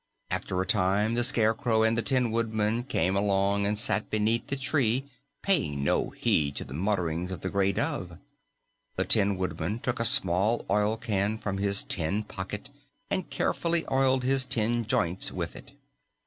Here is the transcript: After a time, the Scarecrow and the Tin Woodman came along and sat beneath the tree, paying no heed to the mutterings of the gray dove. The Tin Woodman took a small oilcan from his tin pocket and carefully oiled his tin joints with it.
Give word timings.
After 0.31 0.59
a 0.59 0.65
time, 0.65 1.13
the 1.13 1.23
Scarecrow 1.23 1.83
and 1.83 1.95
the 1.95 2.01
Tin 2.01 2.31
Woodman 2.31 2.81
came 2.85 3.15
along 3.15 3.67
and 3.67 3.77
sat 3.77 4.09
beneath 4.09 4.47
the 4.47 4.55
tree, 4.55 5.05
paying 5.43 5.83
no 5.83 6.09
heed 6.09 6.55
to 6.55 6.63
the 6.63 6.73
mutterings 6.73 7.31
of 7.31 7.41
the 7.41 7.51
gray 7.51 7.71
dove. 7.71 8.17
The 8.95 9.05
Tin 9.05 9.37
Woodman 9.37 9.77
took 9.77 9.99
a 9.99 10.03
small 10.05 10.65
oilcan 10.71 11.37
from 11.39 11.59
his 11.59 11.83
tin 11.83 12.23
pocket 12.23 12.71
and 13.11 13.29
carefully 13.29 13.85
oiled 13.91 14.23
his 14.23 14.43
tin 14.43 14.87
joints 14.87 15.31
with 15.31 15.55
it. 15.55 15.71